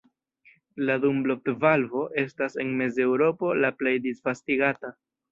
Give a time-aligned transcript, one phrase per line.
[0.85, 4.91] La "Dunlop-valvo" estas en Mezeŭropo la plej disvastigata.